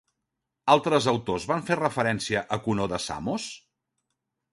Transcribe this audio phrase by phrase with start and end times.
[0.75, 3.47] Altres autors van fer referència a Conó de Samos?